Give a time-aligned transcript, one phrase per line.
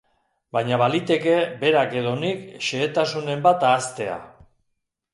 [0.55, 4.21] Baina baliteke berak edo nik xehetasunen bat ahaztea.